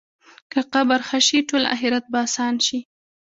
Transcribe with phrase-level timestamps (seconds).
[0.51, 2.79] که قبر ښه شي، ټول آخرت به اسان شي.